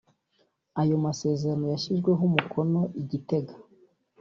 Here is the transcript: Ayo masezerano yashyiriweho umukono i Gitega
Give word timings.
Ayo 0.81 0.95
masezerano 1.05 1.65
yashyiriweho 1.73 2.23
umukono 2.29 2.79
i 3.01 3.03
Gitega 3.09 3.53